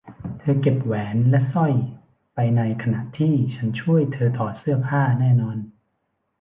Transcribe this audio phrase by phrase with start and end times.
[0.39, 1.73] เธอเก็บแหวนและสร้อย
[2.35, 5.57] ไปในขณะที่ฉันช่วยเธอถอดเสื้อผ้าแน่นอน